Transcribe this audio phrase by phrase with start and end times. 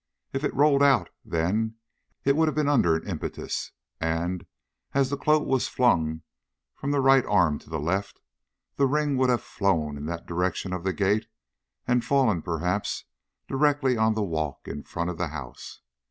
[0.33, 1.75] If it rolled out then
[2.23, 4.47] it would have been under an impetus, and,
[4.95, 6.23] as the coat was flung
[6.73, 8.19] from the right arm to the left,
[8.77, 11.27] the ring would have flown in the direction of the gate
[11.87, 13.05] and fallen, perhaps,
[13.47, 15.81] directly on the walk in front of the house.